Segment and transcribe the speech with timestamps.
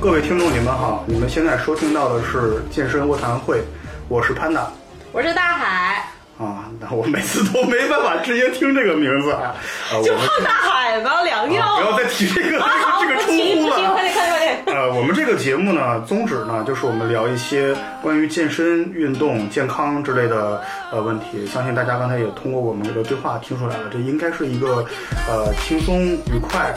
[0.00, 1.04] 各位听众，你们好！
[1.06, 3.62] 你们现在收听到的是健身卧谈会，
[4.08, 4.66] 我是潘达
[5.12, 6.08] 我是大海，
[6.38, 6.64] 啊。
[6.80, 9.54] 那我每次都没办法直接听这个名字啊，
[10.02, 11.66] 就胖大海吧，良药。
[11.66, 12.70] 啊不要再提这个这个啊，
[13.04, 14.02] 这个不称呼了，快。
[14.02, 14.74] 点快点快点。
[14.74, 21.46] 呃，我们这个节目呢，宗旨呢，就是我们聊一些关于健身、运动、健康之类的呃问题。
[21.46, 24.82] 相信大家刚才也通过我们这个对话听出来了，这应该是一个
[25.28, 26.00] 呃轻松
[26.32, 26.74] 愉快、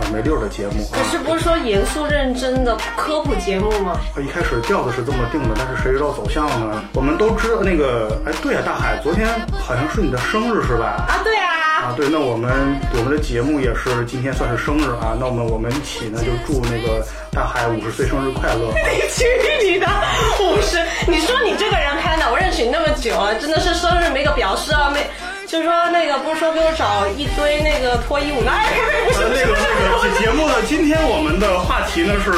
[0.00, 0.96] 呃没溜的节目啊。
[0.96, 4.00] 可是不是说严肃认真的科普节目吗？
[4.18, 6.82] 一开始调子是这么定的，但是谁知道走向呢？
[6.94, 11.04] 我们都知道那个，哎，对呀、大海，昨天好像是你的生日是吧？
[11.08, 11.46] 啊，对啊。
[11.80, 18.68] 啊，对，那我们我们的节目也是今天算是生日啊，那我们我们一起呢就祝那个大海五十岁生日快乐。
[18.92, 19.24] 你去
[19.64, 19.86] 你的
[20.40, 20.76] 五十！
[21.08, 25.00] 你说你这个人开的，我认识你那么久啊，真的是生日没个表示啊，没，
[25.50, 28.70] 就是说那个不是说给我找一堆那个脱衣舞的，哎，
[29.04, 32.30] 不是呃，那个那个节目呢，今天我们的话题呢是，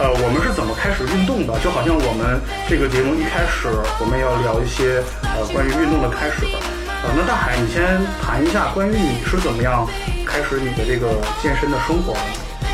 [0.00, 1.52] 呃，我们是怎么开始运动的？
[1.60, 3.68] 就好像我们这个节目一开始
[4.00, 5.04] 我们要聊一些
[5.36, 6.48] 呃关于运动的开始。
[7.04, 7.84] 呃，那大海，你先
[8.24, 9.86] 谈一下关于你是怎么样
[10.24, 12.16] 开始你的这个健身的生活？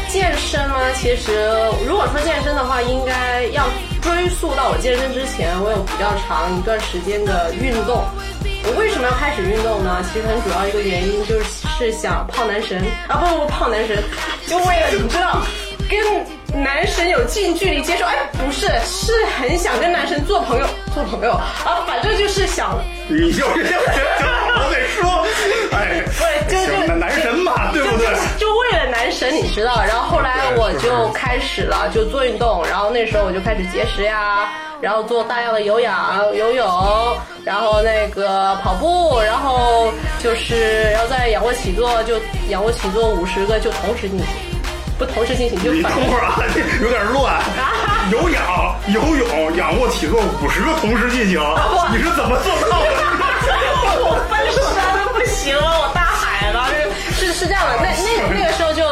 [0.06, 1.34] 健身呢，其实
[1.82, 3.66] 如果说健身的话，应该要
[3.98, 8.06] 追溯到我健身之前，我有比较长一段时间的运动。
[8.68, 10.04] 我为什么要开始运动呢？
[10.12, 14.02] 其实很主要一个原因就是想泡男神啊，不不不泡男神，
[14.46, 15.40] 就为了你知道
[15.88, 18.04] 跟男神有近距离接触。
[18.04, 22.76] 哎，不是，是很想跟男神做朋友，做朋友啊，反正就是想
[23.08, 25.24] 你就我得说，
[25.72, 28.08] 哎，对，就就是男男神嘛，对不对？
[28.36, 29.80] 就为了男神，你知道。
[29.86, 32.66] 然后后来我就开始了，就做运动。
[32.66, 34.50] 然后那时候我就开始节食呀，
[34.80, 36.66] 然后做大量的有氧、游泳，
[37.44, 39.90] 然后那个跑步，然后
[40.22, 42.18] 就是要在仰卧起坐，就
[42.48, 44.26] 仰卧起坐五十个就同时进行，
[44.98, 46.36] 不同时进行就你反等会儿啊，
[46.82, 47.42] 有点乱。
[48.12, 51.40] 有氧、游泳、仰卧起坐五十个同时进行，
[51.90, 52.86] 你是怎么做到的？
[53.98, 54.62] 我分身
[55.12, 56.68] 不行了，我大海了，
[57.12, 58.84] 是是是这样的，那那那个时候就，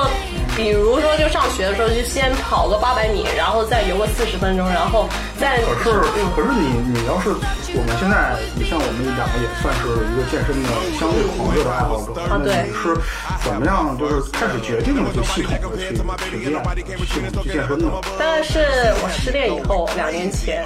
[0.56, 6.00] 比如说就上学的时候，就先跑个八百米，然后再游个四十分钟，然后再可是，
[6.36, 7.30] 可是你你要是
[7.74, 12.94] 我们现在，你像我们两个也算是一个健身的相对狂热的爱好者，啊对那你是
[13.42, 15.90] 怎么样就是开始决定了就系统的去
[16.30, 16.54] 去练，
[17.06, 17.90] 系统地去健身呢？
[18.18, 18.60] 当然是
[19.02, 20.64] 我失恋以后两年前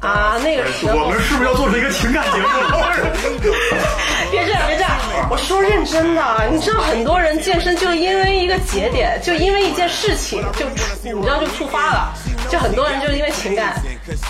[0.00, 2.46] 啊，那个时候我们是不是要做出一个情感节目？
[4.30, 4.90] 别这样，别这样，
[5.30, 12.14] 我说认真的，你知道很多人健身就因为一个节点，就因为一件事情就触，你知道就触发了，
[12.48, 13.80] 就很多人就是因为情感，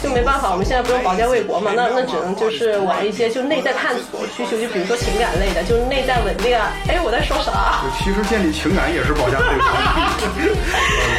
[0.03, 6.73] 就没办法，我们现在不用保家卫国嘛，那那只能就是往一些就内在探索需求，就比如说情感类的，就是内在稳定啊。
[6.89, 7.83] 哎，我在说啥？
[7.99, 9.65] 其实建立情感也是保家卫国。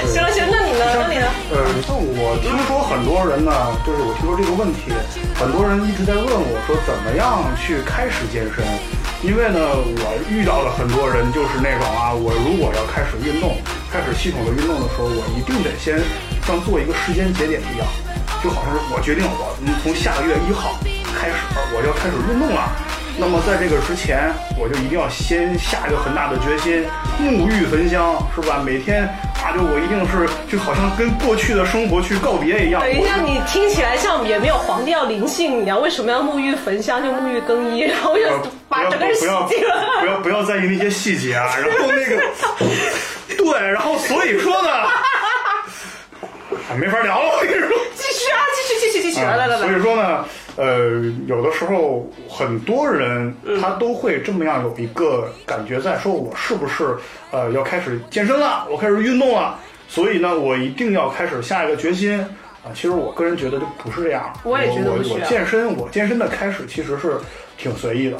[0.08, 0.86] 行了行，那你呢？
[1.00, 1.28] 那你呢？
[1.52, 3.52] 呃，像我听说很多人呢，
[3.86, 4.92] 就是我听说这个问题，
[5.36, 8.64] 很多人一直在问我说怎么样去开始健身，
[9.24, 13.56] 因为呢，我遇到了很多人就是那种啊，我如果要开始运动，
[13.94, 16.02] 开始系统的运动的时候，我一定得先
[16.42, 17.86] 像做一个时间节点一样，
[18.42, 20.74] 就好像是我决定我从下个月一号
[21.14, 21.38] 开始
[21.70, 22.74] 我要开始运动了。
[23.20, 26.82] 那么在这个之前，我就一定要先下一个很大的决心，
[27.22, 28.64] 沐浴焚香，是吧？
[28.66, 29.06] 每天
[29.44, 32.82] 啊，就我一定是就好像跟过去的生活去告别一样。
[32.82, 40.02] 等一下，你听起来像也没有皇帝要临幸一样，为什么要沐浴焚香就沐浴更衣，然后又呃把整个人洗净了？
[40.02, 42.22] 不要不要在意那些细节啊，然后那个
[43.36, 44.70] 对，然后所以说呢，
[46.72, 47.70] 哎没法聊了，我跟你说。
[47.96, 49.68] 继续啊，继续继续继续，来来来来。
[49.68, 50.26] 所以说呢，
[50.58, 56.96] 呃，有的时候很多人他都会这么样有一个感觉在，说我是不是
[57.32, 59.58] 呃要开始健身了，我开始运动了，
[59.88, 62.20] 所以呢，我一定要开始下一个决心。
[62.64, 64.32] 啊，其实我个人觉得就不是这样。
[64.44, 67.18] 我也觉得不是我我健身，我健身的开始其实是
[67.58, 68.18] 挺随意的。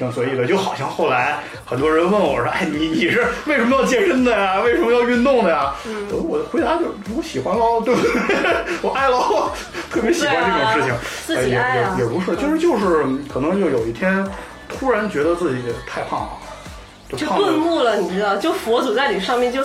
[0.00, 4.58] 挺随意的，就好像后来很多人问我说：“哎，你你是为什么要健身的呀？
[4.64, 8.10] 为什么要运动的呀？”嗯我的回答就是我喜欢喽，对不对？
[8.80, 9.50] 我爱喽，
[9.92, 10.94] 特别喜欢这种事情。
[11.26, 14.26] 自己呃爱啊也也也不是，就是就是可能就有一天
[14.68, 18.36] 突然觉得自己太胖了，就顿悟了，你知道？
[18.36, 19.62] 就佛祖在你上面就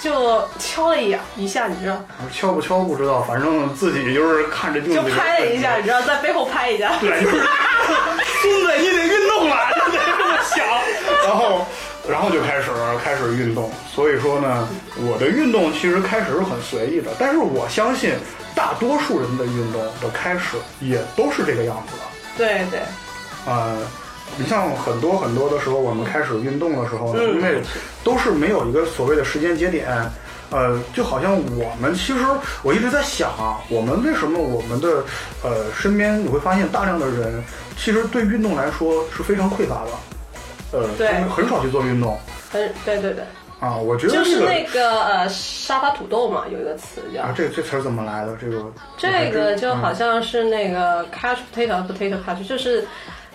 [0.00, 2.02] 就敲了一下一下，你知道？
[2.32, 6.92] 敲不敲不知道，反正自己就是看着镜子就里拍了一下，你知道，在背后拍一下。
[7.00, 7.36] 对，就是
[8.42, 9.08] 孙子，你得
[10.66, 10.66] 想，
[11.24, 11.66] 然后，
[12.08, 12.70] 然后就开始
[13.04, 13.70] 开始运动。
[13.94, 18.12] 所以说呢，我的运动其实开始是很随意的，但是我相信
[18.54, 22.02] 大多数人的运动的开始也都是这个样子的。
[22.36, 22.80] 对对，
[23.46, 23.76] 呃，
[24.36, 27.60] 你像很多很多的时候，我们开始运动的时候因为
[28.04, 29.88] 都是没有一个所谓的时间节点，
[30.50, 32.18] 呃，就好像我们其实
[32.62, 35.04] 我一直在想啊，我们为什么我们的
[35.42, 37.42] 呃身边你会发现大量的人
[37.76, 39.90] 其实对运动来说是非常匮乏的，
[40.72, 42.18] 呃，对很少去做运动
[42.50, 43.24] 很，对对对，
[43.60, 43.76] 啊。
[43.76, 48.36] 我觉得就是那个呃沙发土豆嘛，有一个词叫啊，这这词儿怎么来的？
[48.36, 52.86] 这个这个就好像像是那个 catch potato potato catch，就是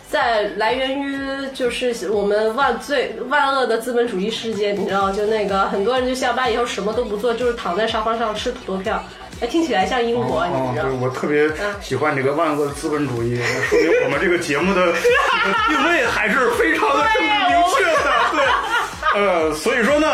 [0.07, 1.17] 在来源于
[1.55, 10.97] 就是我们万罪万恶的资本主义世界，你知道，就那个很多人就下班以后什么都不做，就是躺在沙发上吃土豆片儿，哎，听起来像英国，哦，你知道对，。
[10.99, 11.49] 我特别
[11.81, 14.93] 喜欢这个万恶的资本主义，那说明我们这个节目的
[15.67, 17.99] 定位还是非常的政治明确的。
[18.31, 20.07] 对，呃，所以说呢，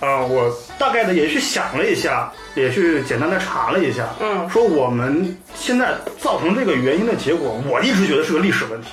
[0.00, 8.88] 呃，我大概的也去想了一下，也去简单的查了一下，嗯说我们现在造成这个原因的结果，我一直觉得是个历史问题。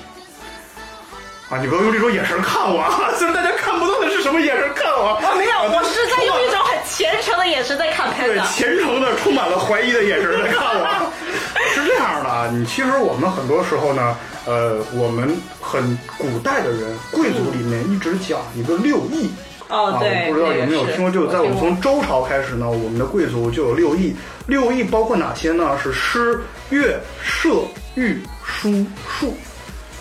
[1.49, 2.91] 啊，你不要用这种眼神看我啊！
[3.17, 8.37] 虽 然大家看不到的是什么眼神看我啊，没有，我是在用 一种很虔诚的眼神在看对。
[8.53, 11.11] 虔诚的、充满了怀疑的眼神在看我。
[11.73, 19.31] 是这样的啊，你其实我们很多时候呢，呃，我们很古代的人，贵族里面一直讲一个六艺。
[19.69, 24.13] 啊，哦对我不知道有没有听过，就在我们从周朝开始呢，我们的贵族就有六艺。
[24.47, 25.77] 六艺包括哪些呢？
[25.81, 27.61] 是诗、乐、射、
[27.95, 29.37] 御、书、数。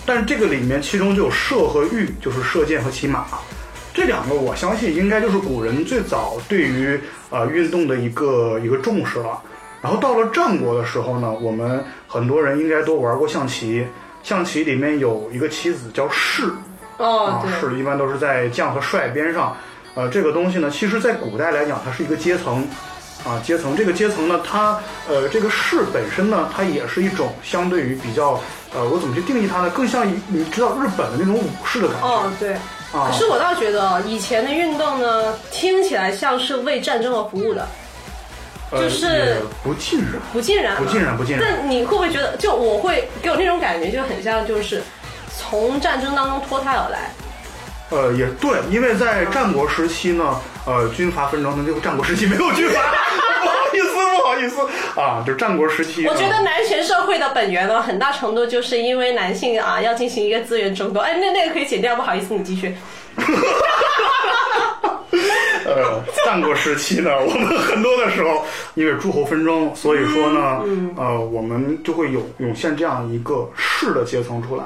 [0.06, 3.26] 但是这个里面，其中就有射和御，就是射箭和骑马。
[3.93, 7.00] 这两个，我相信应该就是古人最早对于
[7.31, 9.43] 呃运动的一个一个重视了。
[9.82, 13.87] 然后到了战国的时候呢，我们很多人应该都玩过象棋。
[14.23, 16.50] 象棋里面有一个棋子叫士，
[16.99, 19.56] 哦啊，，士一般都是在将和帅边上。
[19.94, 22.67] 呃，这个东西呢，其实在古代来讲，它是一个阶层，
[23.25, 23.76] 啊，阶层。
[23.76, 24.79] 这个阶层呢，它
[25.09, 28.41] 呃，这个士本身呢，它也是一种相对于比较
[28.76, 29.70] 呃，我怎么去定义它呢？
[29.70, 32.06] 更像你知道日本的那种武士的感觉。
[32.06, 32.52] 哦对。
[32.93, 37.67] 啊可是我倒觉得以前的运动呢，听起来像是为战争而服务的，
[38.70, 41.44] 呃就是也不尽然，不尽然，不尽然，不尽然。
[41.44, 44.82] 但你会不会觉得，就我会给我那种感觉，就很像就是
[45.37, 47.11] 从战争当中脱胎而来。
[47.90, 52.81] 呃，也对，因为在战国时期呢，呃，军阀纷争，那就战国时期没有军阀，
[53.97, 56.07] 不好意思，不好意思啊，就战国时期。
[56.07, 61.01] 我觉得男权社会的本源呢，很大程度就是因为男性啊要进行一个资源争夺。
[61.01, 62.75] 哎，那那个可以剪掉，不好意思，你继续。
[65.67, 68.45] 呃，战国时期呢，我们很多的时候
[68.75, 70.63] 因为诸侯纷争，所以说呢，
[70.97, 74.63] 呃，我们就会有涌现这样一个士的阶层出来。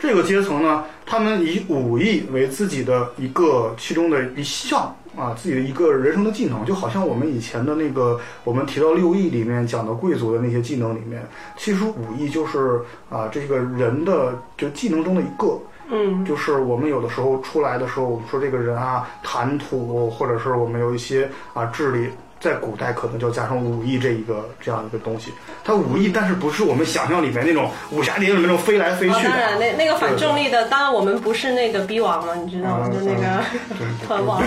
[0.00, 11.22] 这个阶层呢，他们以武艺为自己的一个其中的一项啊，自己的一个人生的技能，就好像我们以前的那个我们提到六艺里面讲的贵族的那些技能里面，
[11.56, 12.80] 其实武艺就是
[13.10, 15.60] 啊这个人的就技能中的一个。
[15.94, 22.08] 嗯，就是我们有的时候出来的时候，我们说这个人啊，谈吐，或者是我们有一些啊智力，
[22.42, 25.32] 在古代可能就加上武艺这一个这样一个东西。
[25.64, 29.30] 它武艺，但是不是我们想象里面那种武侠电影里面那种飞来飞哦，去的。
[29.30, 30.50] 当然，那那个反重力。
[30.50, 32.90] 的，当然我们不是那个逼王了，你知道吗？
[32.90, 33.44] 嗯就那个
[33.80, 34.46] 嗯突然忘了。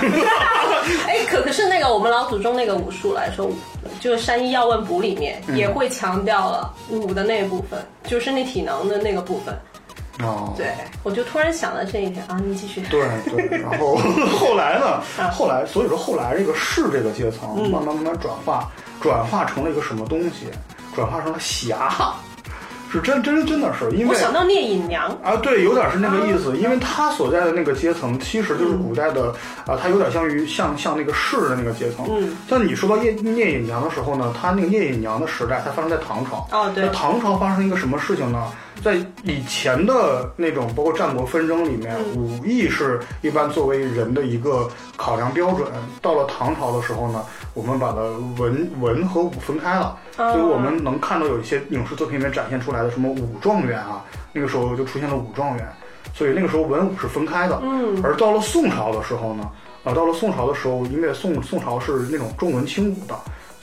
[1.08, 3.50] 哎，可可是那个我们老祖宗那个武术来说，
[4.02, 9.58] 就是《山医要问卜》里面嗯也会强调了武的那一部分，就是那体能的那个部分。
[10.20, 10.74] 哦，对，
[11.04, 12.82] 我就突然想到这一点啊，你继续。
[12.90, 13.96] 对对，然后
[14.40, 15.30] 后来呢 啊？
[15.32, 20.48] 后来，所以说后来这个士这个阶层嗯慢慢慢慢转化，转化成了一个什么东西？
[20.96, 21.92] 转化成了侠，
[22.90, 29.36] 是真真真的是因为我想到聂隐娘，啊，对，有点是那个意思，因为他所在的那个阶层，其实就是古代的
[29.68, 32.06] 啊，他有点像于像像那个士的那个阶层。
[32.10, 36.48] 嗯，像你说到聂聂隐娘的时候呢，他那个聂隐娘的时代，它发生在唐朝。
[36.54, 38.48] 哦对那唐朝发生一个什么事情呢？
[38.84, 45.68] 在以前的那种包括战国纷争里面，嗯武艺是一般作为人的一个考量标准。
[46.02, 48.02] 到了唐朝的时候呢，我们把它
[48.40, 54.04] 文文和武分开了，哦所以我们能看到有一些影视作品里面展现出来的什么武状元啊，
[54.34, 55.68] 那个时候就出现了武状元，
[56.14, 57.60] 所以那个时候文武是分开的。
[57.64, 59.50] 嗯，而到了宋朝的时候呢，
[59.84, 63.16] 啊，到了宋朝的时候，因为宋宋朝是那种重文轻武的，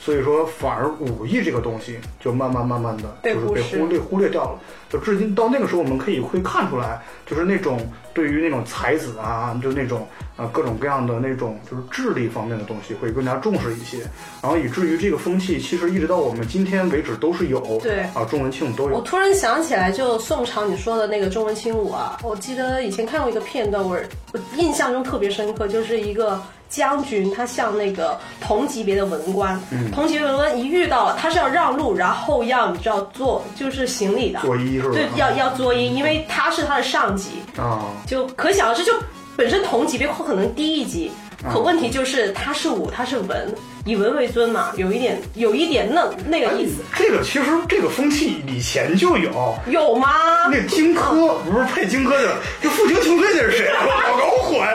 [0.03, 4.59] 所以说反而武艺这个东西就慢慢慢慢的就是被忽略忽略掉了。
[4.89, 7.79] 就至今到那个时候，我们可以会看出来，就是那种
[8.13, 10.05] 对于那种才子啊，就那种
[10.35, 13.99] 啊各种各样的那种就是智力方面的东西会更加重视一些，
[14.41, 19.01] 然后以至于这个风气其实一直到我们今天为止都是有，对啊重文轻武都有我。
[19.01, 23.97] 突然想起来，就宋朝你说的那个重文轻武啊，我记得以前看过一个片段，我
[24.33, 26.39] 我印象中特别深刻，就是一个
[26.73, 34.89] 将军，他像那个同级别的文官，嗯同级别文官一遇到了，他是要让路，然后要你知道做就是行礼的，作揖是吧？
[34.91, 38.91] 对，要要作揖，因为他是他的上级，啊，就可想而知，就
[39.37, 41.11] 本身同级别或可能低一级，
[41.45, 43.53] 啊可问题就是他是武，他是文，
[43.85, 46.81] 以文为尊嘛，有一点有一点那那个意思。
[46.95, 50.07] 这个其实这个风气以前就有，有吗？
[50.49, 53.69] 那荆轲不是配荆轲的，这负荆请罪的是谁？
[53.69, 54.67] 我搞混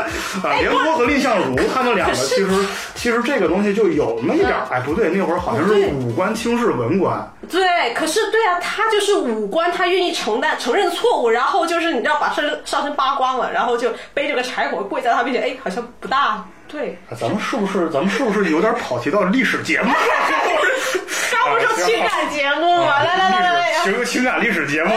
[0.42, 0.58] 啊！
[0.58, 2.47] 廉颇和蔺相如他们两个其实
[2.94, 7.16] 其实这个东西就有那么一点儿，哎，不对，那会儿好像是武官轻视文官。
[7.49, 16.99] 对，可是对啊，他就是武官，他愿意承担承认错误，然后就是你知道把上身上身扒光了，然后就背着个柴火跪在他面前，哎，好像不大对。
[17.08, 19.97] 啊咱们是不是咱们是不是有点跑题到历史节目了？
[21.30, 23.02] 刚不是情感节目吗？
[23.02, 24.90] 来来来来来，情情感历史节目。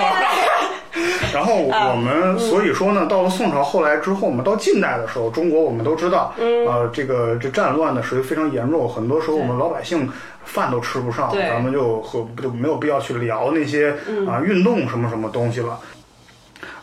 [1.33, 10.09] 然后我们所以说呢，到了宋朝后来之后，我们到近代的时候，中国我们都知道，呃，这个这战乱呢属于非常严重，很多时候我们老百姓
[10.43, 13.95] 饭都吃不上，咱们就和就没有必要去聊那些
[14.27, 15.79] 啊运动什么什么东西了。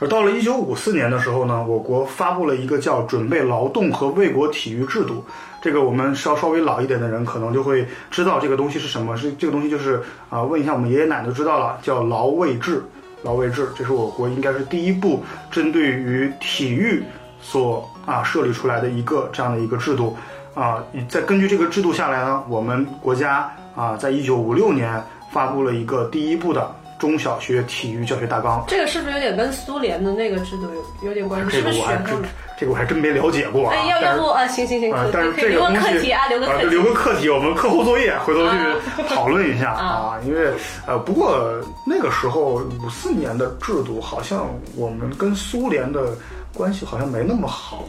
[0.00, 5.14] 而到了一九五四年的时候呢，我国发布了一个叫《准备劳动和卫国体育制度》。
[5.60, 9.16] 这个我们稍稍微老一点的人可能就会知道这个东西是什么。
[9.16, 10.00] 是这个东西就是
[10.30, 12.82] 啊、问一下我们爷爷奶奶就知道了，叫劳卫制。
[13.22, 17.02] 劳卫制，这是我国应该是第一部针对于体育
[17.40, 20.16] 所啊设立出来的一个这样的一个制度
[20.54, 20.82] 啊。
[21.08, 28.64] 再根据这个制度下来呢，我们国家啊，在一九五六年发布了一个第一部的中小学体育教学大纲。
[28.68, 30.64] 这个是不是有点跟苏联的那个制度
[31.02, 31.50] 有有点关系？
[31.50, 32.28] 是不是这个我还真学过的？
[32.58, 33.74] 这个我还真没了解过啊。
[33.74, 34.46] 哎，要要不啊？
[34.48, 36.66] 行行行，啊，但是这个东西课题啊，留个课题。
[36.66, 38.56] 留个课题，我们课后作业回头啊
[38.96, 40.20] 去 讨论一下啊啊。
[40.26, 40.50] 因为
[40.86, 41.38] 呃，不过
[41.86, 46.16] 那个时候五四年的制度，好像我们跟苏联的
[46.52, 47.84] 关系好像没那么好。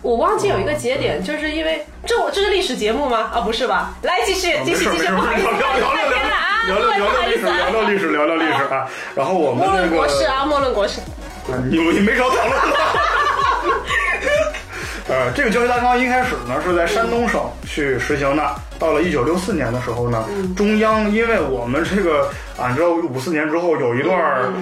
[0.00, 3.30] 我忘记有一个节点，就是因为这我这是历史节目吗？
[3.34, 3.94] 啊，不是吧？
[4.02, 8.86] 来继续继续继续，聊聊聊太偏了啊，聊聊聊聊历史，聊聊历史，聊聊历史啊。
[9.16, 11.00] 然后我们莫论那个国事啊，莫论国事。
[11.00, 11.04] 啊
[11.68, 13.17] 你你没少讨论。
[15.08, 20.24] 呃，这个教学大纲一开始呢是在山东省去实行的，到了一九六四年的时候呢，
[20.54, 24.52] 中央因为我们这个啊，你知道五四年之后有一段儿。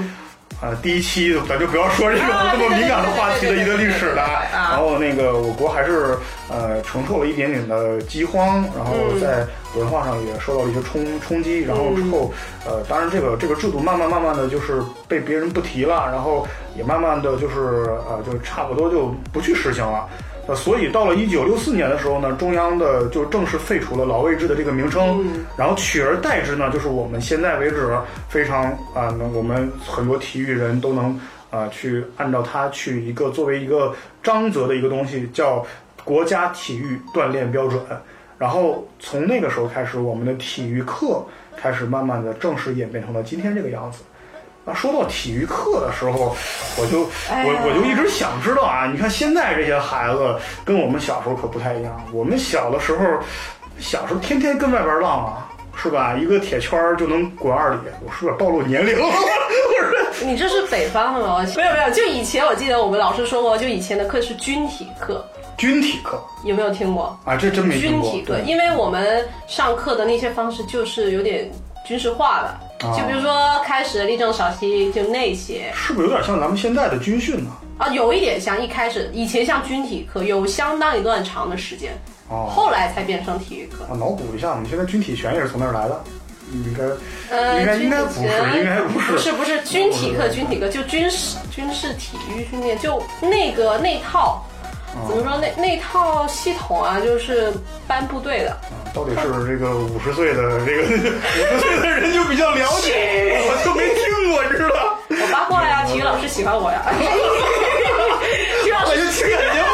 [0.59, 4.23] 啊，第一期咱就不要说这种啊这么敏感的话题的一个历史了。
[4.23, 6.17] 啊然后那个我国还是
[6.49, 11.61] 呃承受了一点点的饥荒，然后在文化上也受到了一些冲冲击。
[11.61, 12.33] 然后之后
[12.65, 20.09] 呃，当然这个这个制度慢慢慢慢的就是被别人不提了，然后也慢慢的就是呃就差不多就不去实行了。
[20.47, 25.27] 呃，所以到了一九六四年的时候呢，中央的就正式废除了老卫制的这个名称，
[25.57, 27.91] 然后取而代之呢，就是我们现在为止
[28.29, 31.19] 非常啊，能、我们很多体育人都能
[31.51, 35.67] 啊去按照它去一个作为一个章则的一个东西，叫
[36.05, 37.81] 国家体育锻炼标准。
[38.39, 41.25] 然后从那个时候开始，我们的体育课
[41.57, 44.05] 开始慢慢的正式演变成了今天这个样子。
[44.67, 46.37] 那说到体育课的时候，
[46.77, 52.05] 我就我我就一直想知道啊，你看现在这些孩子跟我们小时候可不太一样。
[52.13, 53.05] 我们小的时候，
[53.79, 55.49] 小时候天天跟外边浪啊，
[55.81, 56.15] 是吧？
[56.21, 59.07] 一个铁圈儿就能滚二里，我是不是暴露年龄了？
[59.07, 61.47] 我是你这是北方的吗？
[61.55, 65.25] 没有没有，就以前我记得我们老师说过，就以前的课是军体课，
[65.57, 67.17] 军体课有没有听过？
[67.25, 68.11] 啊，这真没听过。
[68.11, 71.49] 军体课，对因为我们上课的那些方式就是有点
[71.85, 75.73] 军事化的，啊就比如说开始立正稍息，就那些。
[75.75, 77.51] 是不是有点像咱们现在的军训呢？
[77.79, 81.93] 啊，有一点像一开始以前像军体课，有相当一段长的时间，
[82.29, 83.85] 哦，后来才变成体育课。
[83.85, 86.05] 啊，脑补一下，我们现在军体拳也是从那儿来的，
[86.53, 86.85] 应该
[87.35, 94.43] 呃，应该军应该不是，应该不是，不是不是军体课，军体课就军事军事体育训练，就那个那套。
[95.07, 97.53] 怎么说那那套系统啊，就是
[97.87, 98.57] 搬部队的，
[98.97, 104.99] 到底是这个五十岁的 这个五十岁的人就比较了解，我就没听过，知道？
[105.11, 106.83] 我八卦呀，体育老师喜欢我呀。
[108.63, 109.67] 体育老师我就情感节目。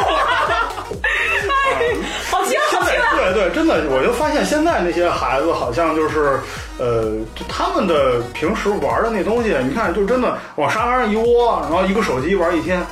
[2.29, 3.15] 好听好听啊！
[3.15, 6.37] 对对，真的，我就发现现在那些孩子好像就是，
[6.77, 12.85] 呃，就他们的平时玩的那东西，你看，就真的往沙发上一窝，然后一个手机玩一天。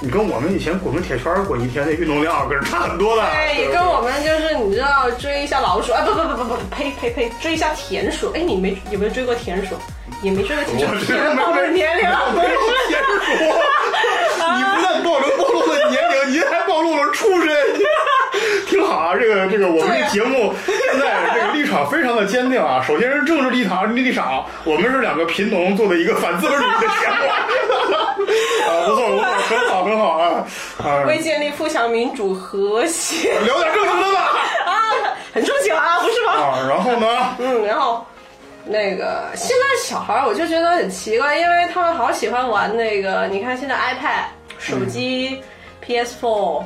[0.00, 3.22] 你跟我们以前滚个铁圈滚一天，那运动量可是差很多的。
[3.32, 8.30] 对，对跟我们就是你知道追一下老鼠，啊不不不不不， 呸呸呸，追一下田鼠。
[8.32, 9.74] 哎，你没有没有追过田鼠？
[10.22, 12.32] 也没追过田鼠，暴露年龄了。
[12.32, 12.50] 没有
[12.86, 13.32] 田鼠，
[14.56, 17.48] 你不但暴露暴露了年龄，你还暴露了出身。
[18.70, 22.84] 挺好啊，这个这个，我们这节目现在这个立场非常的坚定啊。
[22.86, 27.97] 首先是政治立场立场，我们是两个贫农做的一个反资本主义的节目。
[28.66, 30.46] 啊，不错不错，很好很好啊
[30.84, 31.04] 啊！
[31.06, 34.20] 为建立富强民主和谐聊点正经的吧
[34.66, 34.72] 啊，
[35.34, 36.32] 很正经啊，不是吗？
[36.32, 37.06] 啊，然后呢？
[37.38, 38.04] 嗯，然后
[38.64, 44.24] 那个现在小孩儿我就觉得很奇怪，因为他们好喜欢玩那个，你看现在 iPad、
[44.58, 45.42] 手机、
[45.86, 46.62] PS4，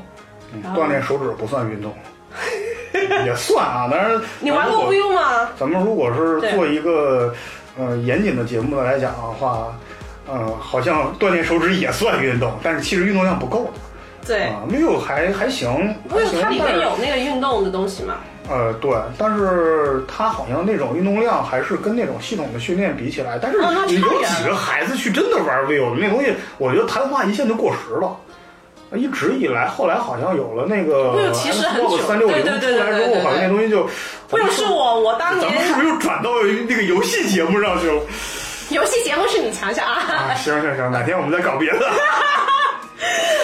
[0.63, 1.93] 然后锻炼手指不算运动。
[3.27, 3.89] 也算啊。
[3.91, 5.49] 但是，你玩过 VU 吗？
[5.59, 7.35] 咱们如果是做一个
[7.79, 9.73] 呃严谨的节目的来讲的话，
[10.33, 13.71] 呃，好像锻炼手指也算运动，但是其实运动量不够。
[14.27, 15.69] 对啊，VU 还还行
[16.09, 18.15] ，Vivo 它里面有那个运动的东西嘛？
[18.49, 28.17] 呃，对，但是它好像那种运动量还是跟那种系统的训练比起来，但是有几个孩子去真的玩 Vivo 那东西，我觉得昙花一现就过时了。
[28.95, 33.87] 一直以来，后来好像有了那个久三六零出来之后，好像那东西就
[34.31, 36.31] VU 是我我当咱们是不是又转到
[36.69, 38.01] 那个游戏节目上去了？
[38.73, 40.03] 游戏节目是你强项啊。
[40.09, 41.87] 啊，行行行，哪天我们再搞别的。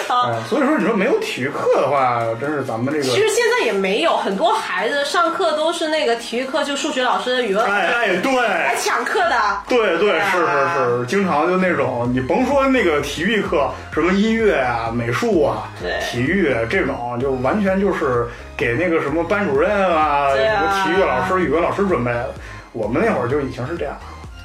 [0.09, 9.35] 哎，所以说你说没有体育课的话，真是咱们这个其实现在也没有，很多孩子上课都是那个体育课，就数学老师的语文老师哎哎对来抢课的。
[9.67, 15.69] 对对，是啊是是，经常就那种，你甭说那个体育课，什么音乐啊、美术啊、
[16.09, 22.33] 体育这种，就完全就是给那个什么班主任啊、啊什么体育老师、语文老师准备的。
[22.71, 23.95] 我们那会儿就已经是这样。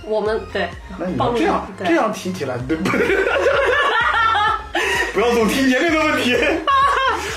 [0.07, 0.69] 我们对，
[0.99, 3.01] 那你报名要这样这样提起来，对不对？
[5.15, 6.35] 不要总提年龄的问题。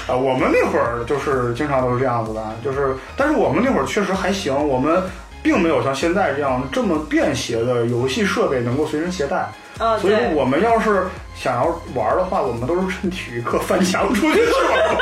[0.07, 5.03] 啊，我们那会儿就是经常都是这样子的，就是，但是我们那会儿确实还行，我们
[5.43, 9.49] 并没有像现在这样这么便携的游戏设备能够随身携带。
[9.77, 11.05] 啊所以对我们要是
[11.35, 14.97] 想要玩的话，我们都是趁体育课翻墙出去玩。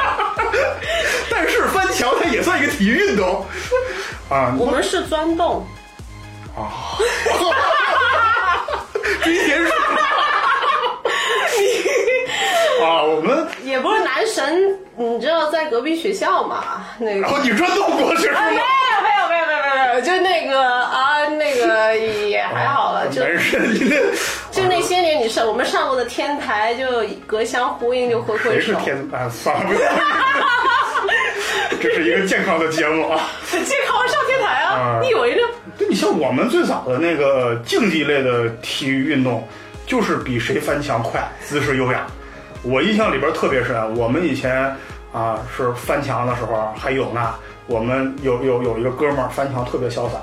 [1.32, 3.46] 但是翻墙它也算一个体育运动
[4.30, 5.66] 啊我们是钻洞。
[6.56, 6.98] 啊！
[9.24, 9.74] 追田鼠
[12.84, 13.04] 啊！
[13.04, 16.86] 我们也不是男神，你知道在隔壁学校嘛？
[17.00, 18.62] 那个然后你钻洞过去是啊，没吗？
[19.22, 23.98] 有没有没有没有没有就那个啊，那个也还好了，就没事，你那
[24.52, 26.86] 就那些年你上我们上过的天台，就
[27.26, 28.52] 隔乡呼应，就挥挥手。
[28.52, 29.28] 谁是天啊？
[29.30, 29.90] 算了，不要。
[31.82, 33.30] 这是一个健康的节目啊！
[33.52, 35.00] 很健康上天台啊啊！
[35.02, 35.42] 你以为呢？
[35.78, 39.48] 对你像我们最早的那个竞技类的体育运动，
[39.86, 42.08] 就是比谁翻墙快，姿势优雅。
[42.64, 44.76] 我印象里边特别深，我们以前
[45.12, 47.36] 啊是翻墙的时候还有呢，
[47.68, 50.18] 我们有有有一个哥们儿翻墙特别潇洒，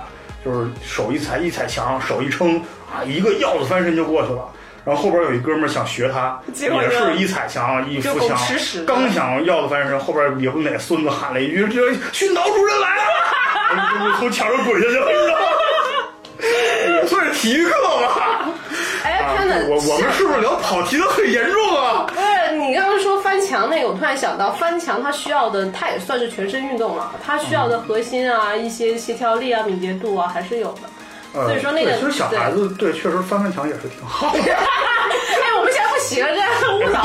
[0.45, 2.59] 就是手一踩一踩墙，手一撑
[2.91, 4.49] 啊，一个鹞子翻身就过去了。
[4.85, 8.37] 然后后边有一哥们儿想学他， 也是一踩墙一扶墙
[8.85, 13.03] 刚想要子翻身，后边也不哪孙子喊了一句：“这训导主任来了！”
[14.13, 15.07] 就从墙上滚下去了，
[17.43, 18.49] 体育课吧。
[19.03, 22.07] 哎，啊看的我我们是不是聊跑题的很严重啊？
[22.07, 30.83] 不是你刚刚说翻墙那个，我突然想到，翻墙它需要的，它也算是全身运动了，它需要的核心啊、一些协调力啊、敏捷度啊，还是有的。
[31.35, 34.39] 呃所以说那个其实小孩子对确实翻翻墙也是挺好的。
[34.39, 37.03] 哎，我们现在不行了，这样 误导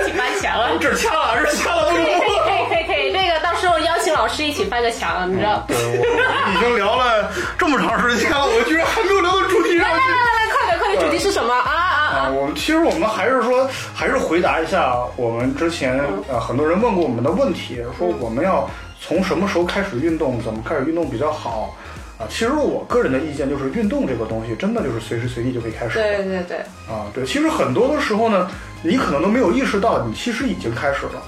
[0.00, 0.68] 一起翻墙啊！
[0.80, 1.96] 这儿掐了，这儿掐了，都不
[4.16, 5.62] 老师一起翻个墙，你知道？
[5.68, 9.78] 对，我已经聊了这么长时间了，我居然还没有聊到主题上去。
[9.78, 12.30] 来来来来，快点快点，主题是什么啊啊啊，啊！
[12.30, 16.00] 我们其实我们还是说，还是回答一下我们之前
[16.30, 18.68] 呃很多人问过我们的问题，说我们要
[19.00, 21.76] 从什么时候开始运动，怎么开始运动比较好
[22.18, 22.24] 啊？
[22.30, 25.98] 其实我个人的意见就是，运动这个东西真的就是随时随地就可以开始。
[25.98, 26.56] 对对对，
[26.88, 28.50] 啊，对，其实很多的时候呢，
[28.82, 31.22] 你可能都没有意识到，你其实已经开始了。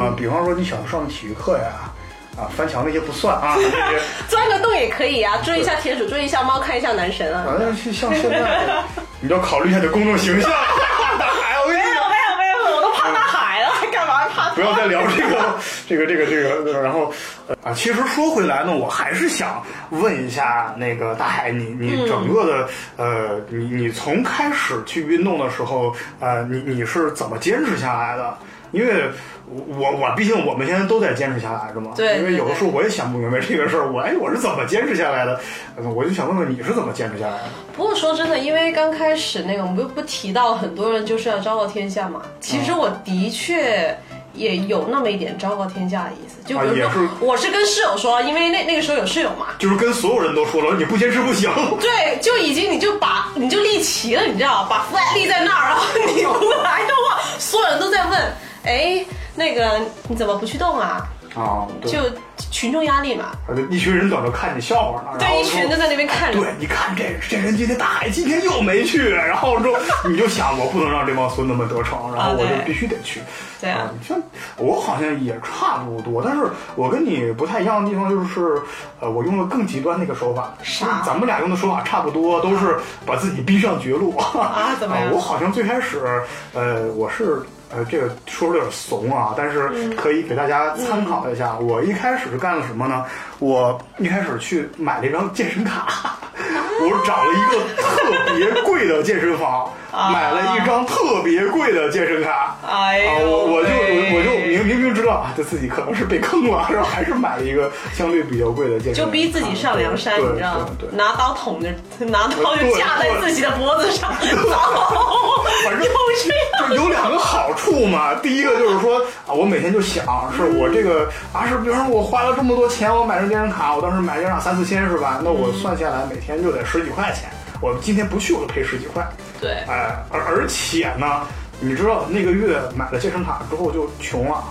[0.00, 1.92] 啊，比方说你想上体育课呀，
[2.36, 3.56] 啊，翻墙那些不算啊，
[4.28, 7.44] 钻个洞也可以啊，追一下田鼠，追一下猫，看一下男神啊。
[7.46, 8.60] 反正像现在，
[9.20, 10.50] 你要考虑一下你的公众形象。
[10.52, 14.50] 哎，我跟没有没有没有，我都怕大海了，还干嘛爬？
[14.54, 15.56] 不要再聊这个
[15.88, 16.42] 这个这个这
[16.72, 17.12] 个，然后
[17.46, 28.36] 呃啊，其实说回来呢，我还是想问一下那个大海，你你整个的、呃，你你从开始去运动的时候，呃，你你是怎么坚持下来的？
[28.74, 29.10] 因为
[29.46, 35.40] 我我毕竟我们现在都在坚持下来着嘛，对因为有的时候我也想不明白这个事儿，我哎我是怎么坚持下来的？
[35.76, 37.44] 呃我就想问问你是怎么坚持下来的？
[37.76, 42.22] 不过说真的，因为刚开始那个，我们不不提到很多人就是要昭告天下嘛。
[42.40, 43.96] 其实我的确
[44.32, 51.50] 也有那么一点昭告天下的意思，就比如啊也是说，我是跟室友说，因为那那个时候有室友嘛，就是跟所有人都说了，你不坚持不行。
[51.80, 58.32] 对，就已经你就把你就立齐了，你知道，把 flag 立在那儿，然后你不 来的话，所有人都在问，
[58.64, 61.06] 哎，那个你怎么不去动啊？
[61.34, 61.98] 啊，就
[62.36, 66.38] 群众压力嘛，呃一群人等着看你笑话呢，对，一群人都在那边看着。
[66.38, 69.76] 对，你看这这人今天大海今天又没去，然后说
[70.08, 73.20] 你就想我不能让这帮孙子们得逞，然后我就必须得去。
[73.60, 74.16] 对啊像
[74.58, 76.44] 我好像也差不多，但是
[76.76, 78.62] 我跟你不太一样的地方就是，
[79.00, 80.54] 呃，我用了更极端的一个手法。
[80.62, 86.22] 啥咱们俩用的手法差不多，都是把自己逼上绝路啊怎么样我好像最开始，
[86.52, 87.42] 呃，我是
[87.76, 91.58] 呃，这个说的有点怂啊，但是可以给大家参考一下。
[91.58, 93.04] 我一开始是干了什么呢？
[93.40, 99.68] 我一开始去买了一张健身卡， 我找了一个特别贵的健身房，
[100.12, 102.56] 买了一张特别贵的健身卡。
[102.64, 110.88] 啊，我我就我我就明明明知道啊，他自己可能是被坑了，然后还是买了一个相对比较贵的健身卡，就逼自己上梁山，你知道吗对？
[110.92, 111.68] 拿刀捅着，
[112.06, 116.70] 拿刀就架在自己的脖子上，走，反正就这样。
[116.70, 118.14] 就有两个好处嘛。
[118.14, 120.04] 第一个就是说啊，我每天就想，
[120.34, 125.20] 是我这个啊，是比如说我花了这么多钱，我买张健身卡，我当时买健身卡三四千是吧？
[125.22, 127.30] 那我算下来每天就得十几块钱。
[127.60, 129.06] 我今天不去，我就赔十几块。
[129.44, 131.26] 对，哎，而而且呢，
[131.60, 134.42] 你知道那个月买了健身卡之后就穷了。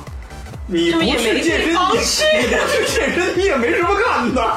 [0.65, 4.56] 你不健身，你不去健身，你也没什么干的。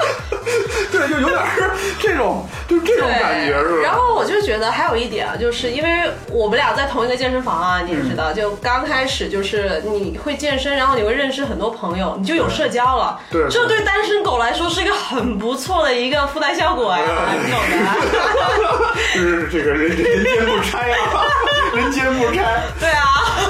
[0.92, 3.82] 对，就有点儿这种，就这种感觉是吧？
[3.82, 13.20] 然后我就觉得还有一点啊，就是因为我们俩在同一个健身房啊，你也知道，就刚开始就是你会健身，然后你会认识很多朋友，你就有社交了。
[13.30, 17.04] 对对这对单身狗来说是一个很不错的一个附带效果呀，
[17.44, 18.96] 你懂的。
[19.14, 21.24] 就是这个人人间不拆啊，
[21.74, 22.62] 人间不拆。
[22.78, 23.02] 对啊，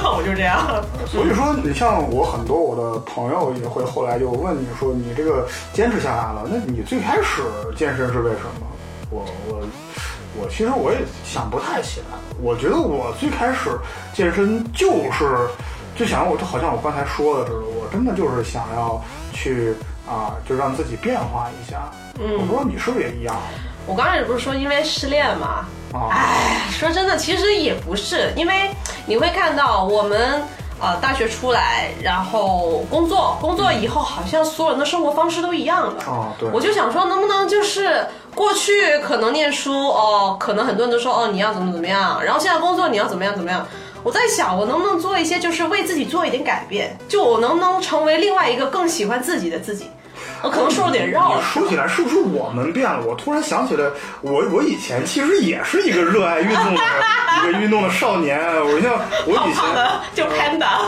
[0.17, 0.83] 我就这样。
[1.07, 7.43] 所以说，你像我很多我的朋友也会后来就问你说，你这个坚持下来了，那你最开始
[7.77, 8.67] 健身是为什么？
[9.11, 9.61] 我我
[10.41, 12.07] 我其实我也想不太起来。
[12.41, 13.79] 我觉得我最开始
[14.13, 15.49] 健身就是
[15.97, 19.75] 就想我就好像我刚才说的似的，我真的就是想要去
[20.07, 21.91] 啊，就让自己变化一下。
[22.19, 23.37] 嗯我不知道你是不是也一样
[23.87, 25.67] 我刚开始不是说因为失恋嘛？
[25.93, 26.09] 啊？
[26.11, 28.71] 哎，说真的，其实也不是，因为
[29.07, 30.43] 你会看到我们
[30.81, 36.05] 呃大学出来，然后工作，工作以后好像所有人的生活方式都一样的。
[36.05, 43.67] 哦，对，我就想说，能不能就是过去可能念书哦，可能很多人都说哦你要怎么怎么样，然后现在工作你要怎么样怎么样。
[44.03, 49.91] 我在想，我能不能做一些，就是为自己做一点改变，就我能不能成为另外一个更喜欢自己的自己。
[50.43, 53.03] 我可能说有点绕说起来，是不是我们变了？
[53.05, 53.85] 我突然想起来，
[54.21, 56.81] 我我以前其实也是一个热爱运动的
[57.39, 58.39] 一个运动的少年。
[58.67, 60.81] 我像我以前胖的就 panda，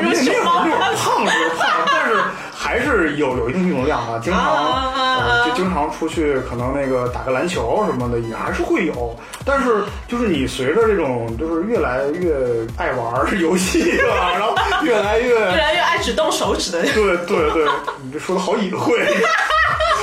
[0.00, 2.22] 如熊那那会儿猫那会儿胖是胖，但是
[2.66, 9.16] 还是有有一定运动量啊，经常啊就经常出去，可能那个打个篮球什么的也还是会有。
[9.44, 12.34] 但是就是你随着这种就是越来越
[12.76, 14.52] 爱玩游戏啊，然后
[14.82, 16.82] 越来越越来越爱只动手指的。
[16.82, 17.68] 对对对，
[18.02, 18.98] 你这说的好隐晦。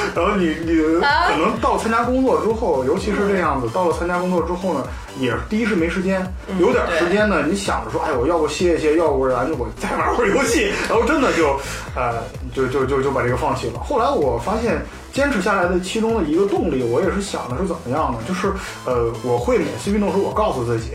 [0.15, 4.85] 然后你你啊可能到参加工作之后，尤其是这样子，到了参加工作之后呢，
[5.19, 6.25] 也是第一是没时间，
[6.59, 11.57] 有点时间呢，你想着说，哎，我要不歇一歇，要不然我再玩会儿游戏，然后真的就，
[11.95, 12.21] 呃，
[12.53, 13.79] 就就就就把这个放弃了。
[13.79, 18.19] 后来我发现坚持下来的其中的一个动力，我也是想的是怎么样呢？
[18.27, 18.51] 就是
[18.85, 20.91] 呃，我会每次运动时候，我告诉自己。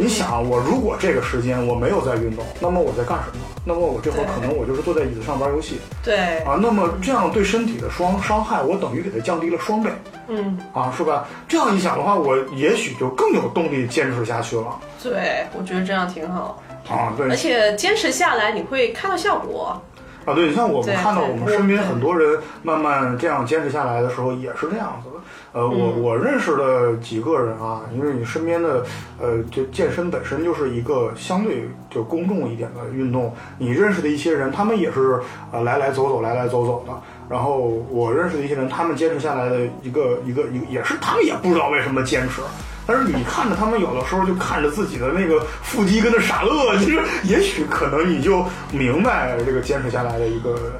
[0.00, 3.44] 你想，我如果这个时间我没有在运动，那么我在干什么？
[3.66, 5.78] 那么我这会儿可能我就是坐在椅子上玩游戏。
[6.02, 9.90] 对，啊，那么这样对身体的双伤害，我等于给它降低了双倍
[10.28, 11.28] 嗯，啊，是吧？
[11.46, 16.58] 这样一想的话，我也许就更有动力坚持下去了对，我觉得这样挺好，
[16.88, 17.12] 啊。
[17.14, 19.78] 对而且坚持下来你会看到效果。
[20.24, 25.20] 啊，对，你像我们看到我们身边很多人慢慢这样坚持下来的时候，也是这样子的。
[25.52, 28.84] 呃，我我认识的几个人啊，因为你身边的
[29.20, 36.92] 呃，就健身本身就是一个相对就公众一点的运动，你认识的一些人，他们也是呃来来走走，来来走走的。
[37.28, 37.58] 然后
[37.90, 42.40] 我认识的一些人，他们坚持下来的一个一个一个，也是他们也不知道为什么坚持。
[42.86, 50.72] 但是你看着他们有的时候就看着自己的那个腹肌跟那傻乐，其实也许可能你就明白这个坚持下来的一个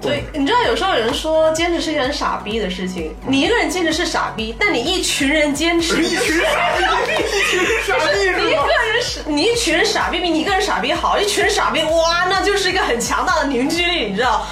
[0.00, 8.54] 对对，你知道有时候有人说坚持是一件很傻逼的事情，你一个人坚持是傻逼，但你一群人坚持， 一群傻逼，一群傻逼你一？
[8.54, 14.46] 个人傻，你一群人傻逼比你一个人傻逼好，一群人傻逼哇，那就是一个很强大的凝聚力，你知道？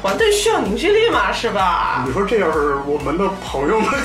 [0.00, 2.04] 团队需要凝聚力嘛，是吧？
[2.06, 3.90] 你说这要是我们的朋友们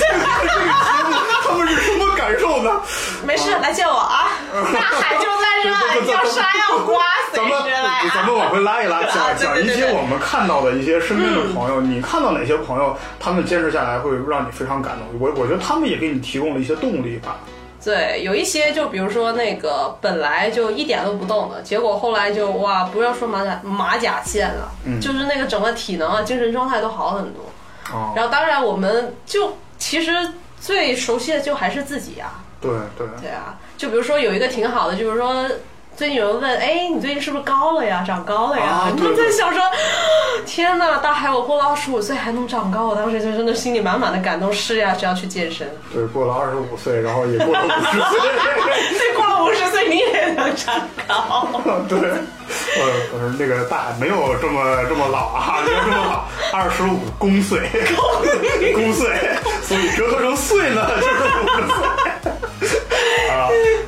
[1.46, 2.82] 他们是什么感受呢？
[3.26, 4.32] 没事，来见我啊！
[4.74, 15.20] 大海就在这里，要杀要刮，随咱们时来咱们往回拉一拉，啊讲讲一些我们看到的一些身边的朋友，你看到哪些朋友他们坚持下来会让你非常感动？
[15.20, 17.36] 我我觉得他们也给你提供了一些动力吧。
[17.84, 27.44] 对，有一些就比如说那个本来就一点都不动的，结果后来就哇，不要说马甲马甲线了，嗯就是那个整个体能啊、精神状态都好很多。
[27.92, 30.12] 哦，然后当然我们就其实
[30.64, 35.46] 最熟悉的就还是自己啊，对对，对啊，就比如说有一个挺好的，就是说
[35.96, 38.04] 最近有人问，哎，你最近是不是高了呀？
[38.06, 38.66] 长高了呀？
[38.66, 39.62] 啊你就在想说，
[40.46, 45.70] 天呐，大海，我过了二十五岁还能长高，我当时就真的心里满满的感动，是呀，是要去健身。
[45.94, 48.20] 对，过了二十五岁，然后也过了五十岁。
[48.98, 50.76] 对，过了五十岁你也能长
[51.08, 51.48] 高。
[51.88, 56.26] 对，呃，呃，那个大海没有这么这么老啊，没有这么老，
[56.58, 57.70] 二十五公岁，
[58.74, 59.10] 公岁，
[59.62, 62.03] 所以折合成岁呢就是五十岁。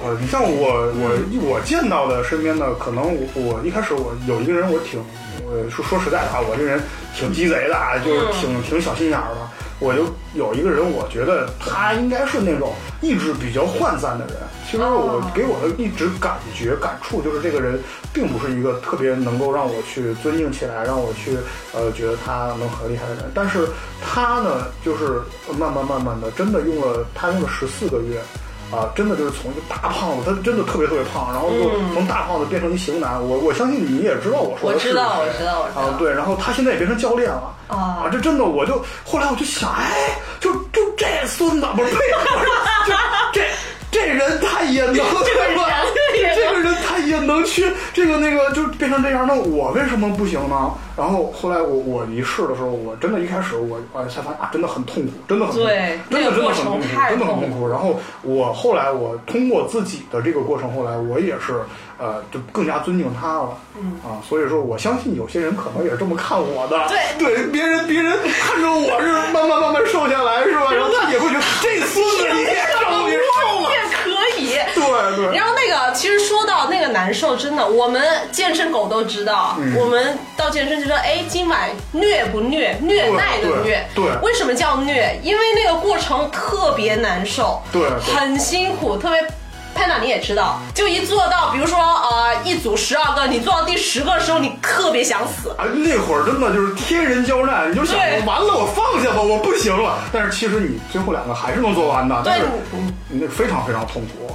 [0.06, 5.04] 啊，呃，你像我我我见到的身边的，可能我我一开始我有一个人我挺，
[5.44, 6.80] 我说说实在的啊，我这人
[7.16, 9.42] 挺鸡贼的啊，就是挺挺小心眼儿的。
[9.80, 14.36] 我就有一个人，我觉得他应该是那种意志比较涣散的人。
[14.72, 17.78] 其实我哦给我的一直感觉感触就是，这个人
[18.14, 21.38] 并不是一个特别能够让我去尊敬起来，让我去
[21.74, 23.26] 呃觉得他能很厉害的人。
[23.34, 23.68] 但是
[24.02, 25.22] 他呢，就是
[25.60, 28.22] 慢慢慢慢的，真的用了他用了十四个月。
[28.72, 33.22] 啊，真的就是从一个大胖子，他真的特别特别胖，然后就从大胖子变成一型男。
[33.22, 42.00] 我我相信你也知道我说的是我知道谁我知道我知道啊，对，然后他现在也变成教练了啊这真的我就后来我就想，哎，就就这孙子不是呸，
[42.88, 42.94] 就
[43.32, 43.42] 这
[43.92, 45.04] 这人他也能这
[45.36, 45.58] 个人
[46.36, 50.72] 这个人他也能去这个那个就变成这样，那我为什么不行呢？
[50.98, 57.68] 然后后来我我一试的时候，我真的一开始我哎才发现啊，真的很痛苦，真的很痛苦对真的真的很痛苦，真的很痛痛苦。
[57.70, 61.62] 然后我后来我通过自己的这个过程，后来我也是
[61.98, 63.58] 呃，就更加尊敬他了。
[63.78, 66.88] 嗯啊，所以说我相信有些人可能也是这么看我的。
[66.88, 70.72] 对对，别人别人看着我是慢慢慢慢瘦下来，是吧？
[70.72, 73.70] 然后他也会觉得这孙子你也瘦，你瘦了。
[74.76, 75.34] 对对。
[75.36, 82.78] 然后那个，其实说到那个难受，真的，我们健身狗都知道，嗯我们到健身就说，哎，今晚虐不虐？
[82.82, 83.88] 虐待的虐。
[83.96, 85.20] 对对为什么叫虐？
[85.24, 89.26] 因为那个过程特别难受，对对很辛苦，特别。
[89.78, 95.54] 潘娜你也知道，就一做到，比如说呃一组十二个，你做到第十个的时候，你特别想死。
[95.58, 99.98] 哎，那会儿真的就是天人交战，你就想完了，我放下吧，我不行了。
[100.14, 104.34] 但是其实你最后两个还是能做完的，但是对你那非常非常痛苦。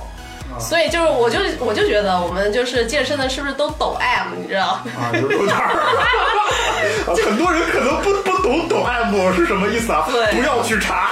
[0.60, 4.34] 所以就是，我就我就觉得我们就是健身的，是不是都抖 M？
[4.36, 4.66] 你知道？
[4.96, 10.06] 啊，有有点儿，啊 很多人可能不不懂抖 M 是什么意思啊？
[10.10, 11.10] 对 不要去查，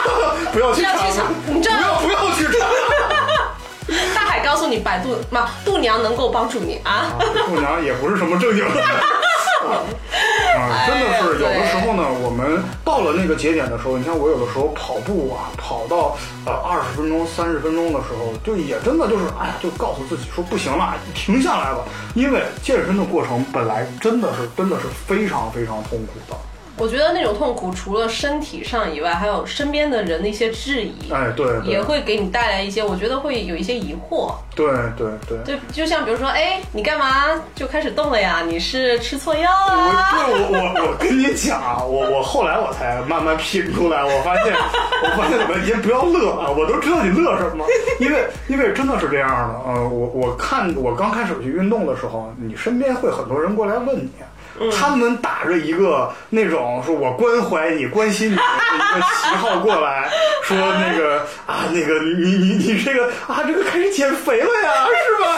[0.52, 2.66] 不要去查，不要去查你知道不要不要去查。
[4.14, 7.14] 大海告诉你，百度嘛，度娘能够帮助你啊。
[7.46, 8.82] 度娘也不是什么正经的。
[9.66, 16.16] 啊，真的是有的时候呢，我们到了那个节点的时候，你像我有的时候跑步啊，跑到
[16.47, 21.81] 呃二十分钟、三十分钟的时候，就也真的就是，哎呀，就告诉自己说不行了，停下来吧，
[22.14, 26.37] 因为健身的过程本来真的是真的是非常非常痛苦的。
[26.79, 34.33] 我觉得那种痛苦，除了身体上以外，还有身边的人的一些质疑，哎，对对也会给你带来一些，我觉得会有一些疑惑。
[34.55, 35.38] 对对对。
[35.45, 38.43] 对，就像比如说，哎，你干嘛就开始动了呀？
[38.47, 40.11] 你是吃错药了啊？
[40.12, 44.53] 对我我我跟你讲啊，我我后来我才慢慢品出来，我发现
[45.03, 47.64] 我发现你们先不要乐啊，我都知道你乐什么，
[48.01, 54.11] 因为因为真的是这样的，呃，我我看我刚开始去运动的时候，你身边会很多人过来问你。
[54.77, 60.11] 他们打着一个那种说我关怀你、关心你的一个旗号过来，
[60.42, 65.31] 说那个 啊，那个你你你这个啊，这个开始减肥了呀，是吧？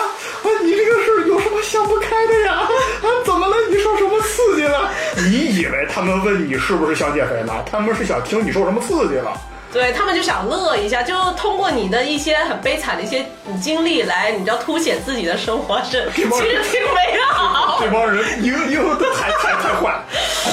[0.43, 2.53] 啊，你这个是有什么想不开的呀？
[2.55, 3.57] 啊，怎么了？
[3.71, 4.91] 你受什么刺激了？
[5.29, 7.53] 你以为他们问你是不是想减肥呢？
[7.71, 9.33] 他们是想听你受什么刺激了。
[9.73, 13.25] 对他们就想乐一下，就通过你的一些很悲惨的一些
[13.61, 17.79] 经历来，你知道凸显自己的生活是其实挺美好。
[17.81, 19.95] 这帮人一个一个都太太太坏，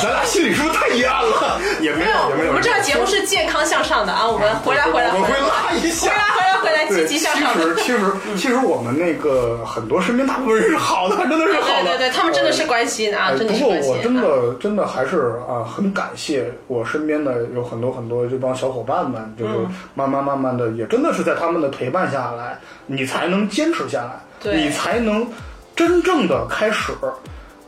[0.01, 1.59] 咱俩心里是不是太阴暗了？
[1.81, 2.53] 也没没有有，也没有。
[2.87, 7.61] 节目是健康向上的啊，我们回来回来我会回来拉一下，回来回来回来，积极向上其。
[7.61, 7.99] 实其实
[8.37, 11.83] 其实我们那个很多身边大部分人是好的，真的是好的。
[11.83, 13.77] 对对对，他们真的是关心啊，呃真的是不过。
[13.77, 25.27] 我真啊的真的还是啊、很感谢我身边的有很多很多这帮小伙伴们，就是嗯慢慢慢慢的，也真的是在他们的陪伴下来，你才能坚持下来，对你才能
[25.75, 26.93] 真正的开始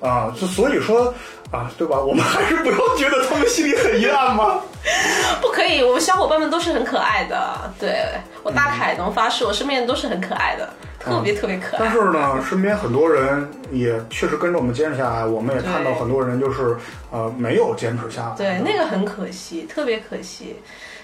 [0.01, 0.33] 啊。
[0.39, 1.13] 就所以说
[1.51, 1.97] 啊，对吧？
[1.99, 4.61] 我们还是不要觉得他们心里很阴暗吗？
[5.41, 7.71] 不可以，我们小伙伴们都是很可爱的。
[7.79, 8.05] 对
[8.43, 11.79] 我大凯能发誓，我身边人都是很可爱的，特别特别可爱。
[11.79, 16.77] 但是呢，身边很多人也确实跟着我们坚持下来，我们也看到很多人就是
[17.11, 18.35] 呃没有坚持下来。
[18.37, 20.55] 对，那个很可惜，特别可惜。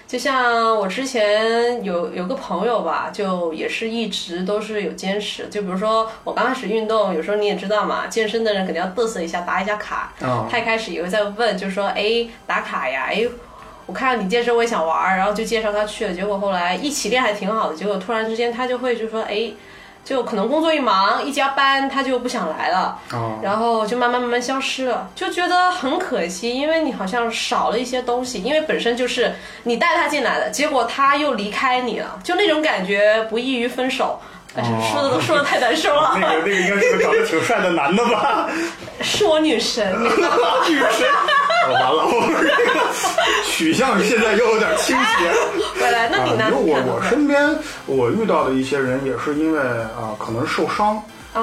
[0.06, 5.48] 就像我之前有有个朋友吧，就也是一直都是有坚持。
[5.48, 10.12] 就比如说我刚开始运动，有时候你也知道嘛，健身的人肯定要嘚瑟一下，打一下卡。
[10.20, 13.26] 啊他一开始也会在问，就说哎打卡呀，哎
[13.86, 16.14] 我看到你健身我也想玩儿，然后就介绍他去了。
[16.14, 19.50] 结果后来一起练还挺好的，结果突然之间他就会就说哎。
[20.06, 34.20] 就可能工作一忙一加班，他就不想来了，啊，然后就慢慢慢慢消失了，就觉得很可惜，因为你好像少了一些东西，因为本身就是你带他进来的，结果他又离开你了，就那种感觉不异于分手。
[34.90, 38.48] 说的都说的太难受了，那个那个应该是个长得挺帅的男的吧？
[39.02, 40.08] 是我女神，你
[40.72, 41.06] 女神。
[41.66, 42.80] 哦完了，我们这个
[43.44, 45.32] 取向现在又有点倾斜。
[45.80, 46.44] 回来，那你呢？
[46.44, 47.54] 啊因为我我身边
[47.86, 51.02] 我遇到的一些人也是因为啊、可能受伤。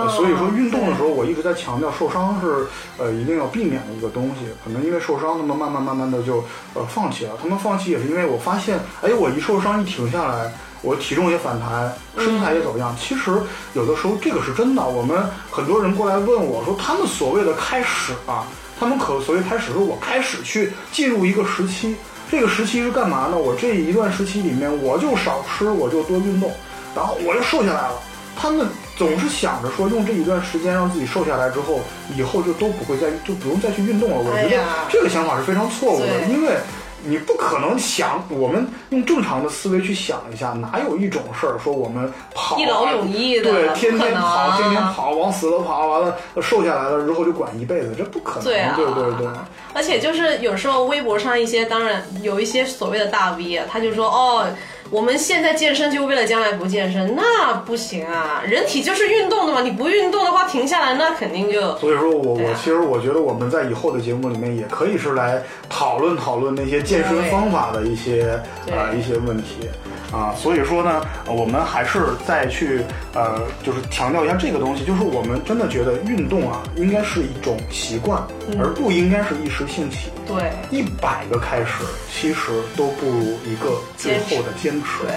[0.09, 2.65] 所以说运动的时候，我一直在强调受伤是
[2.97, 4.47] 呃一定要避免的一个东西。
[4.65, 7.33] 可能因为受伤，他们慢慢慢慢的就呃放弃了。
[7.39, 12.95] 他们放弃也是因为我发现，哎，我一受伤一停下来，我体重也反弹，身材也走样。
[12.99, 13.39] 其实
[13.73, 14.83] 有的时候这个是真的。
[14.83, 15.15] 我们
[15.51, 18.47] 很多人过来问我说，他们所谓的开始啊，
[18.83, 21.95] 他们可所谓开始说我开始去进入一个时期。
[22.29, 23.37] 这个时期是干嘛呢？
[23.37, 26.51] 我这一段时期里面，我就少吃，我就多运动，
[26.93, 27.93] 然后我就瘦下来了。
[28.35, 28.67] 他们
[28.97, 31.79] 总是想着说，用这一段时间让自己瘦下来之后，
[32.13, 34.17] 以后就都不会再就不用再去运动了。
[34.17, 36.57] 我觉得这个想法是非常错误的，因为
[37.05, 48.43] 你不可能想，我们用正常的思维去想一下，哪有一种事儿说我们跑啊一劳永逸的对，天天跑，天天跑，往死了跑，完了瘦下来了之后就管一辈子，这不可能。
[48.45, 49.27] 对啊，对对对。
[49.73, 54.47] 而且就是有时候微博上一些，当然有一些所谓的大 V 啊，他就说哦，
[54.89, 62.43] 我们现在健身就为了将来不健身，那不行啊，人体就是运动的嘛，你不运动的话停下来，那肯定就所以说我啊。
[62.47, 69.69] 我其实我觉得我们在以后的节目里面也可以是来讨论讨论那些健身方法的一些啊呃一些问题
[70.13, 72.81] 啊，所以说呢，呃我们还是再去
[73.15, 80.11] 呃就是强调一下这个东西，就是我们真的觉得运动啊应该是一种习惯，嗯而不应该是一时兴起。
[80.27, 85.03] 对一百个开始，其实都不如一个最后的坚持。
[85.03, 85.13] 对，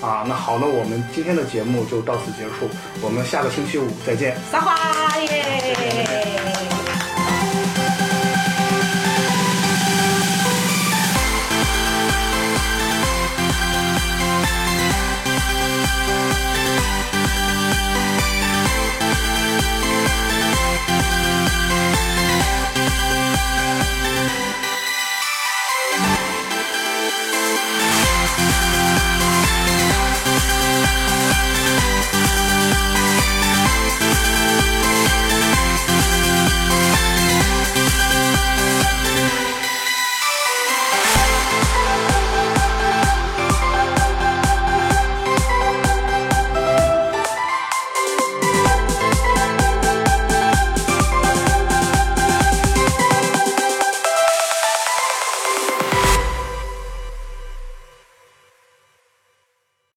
[0.00, 2.68] 啊，那好，那我们今天的节目就到此结束，
[3.02, 4.34] 我们下个星期五再见。
[4.50, 4.74] 撒花
[5.20, 6.57] 耶！